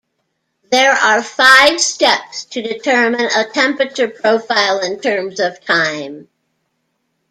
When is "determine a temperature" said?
2.63-4.07